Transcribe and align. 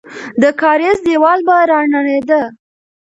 د 0.41 0.43
کارېز 0.61 0.97
دیوال 1.07 1.39
به 1.47 1.55
رانړېده. 1.71 2.41